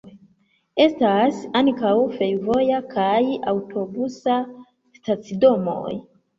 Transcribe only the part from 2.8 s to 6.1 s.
kaj aŭtobusa stacidomoj.